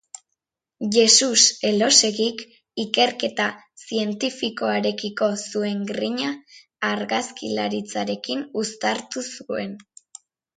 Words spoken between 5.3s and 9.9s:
zuen grina argazkilaritzarekin uztartu zuen.